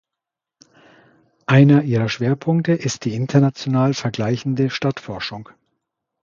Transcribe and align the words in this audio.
Einer 1.45 1.83
ihrer 1.83 2.09
Schwerpunkte 2.09 2.71
ist 2.71 3.05
die 3.05 3.13
international 3.13 3.93
vergleichende 3.93 4.71
Stadtforschung. 4.71 5.49